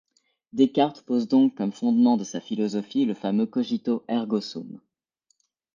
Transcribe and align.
Descartes 0.51 0.99
pose 1.03 1.27
donc 1.27 1.53
comme 1.53 1.71
fondement 1.71 2.17
de 2.17 2.23
sa 2.23 2.41
philosophie 2.41 3.05
le 3.05 3.13
fameux 3.13 3.45
cogito 3.45 4.03
ergo 4.09 4.41
sum. 4.41 4.81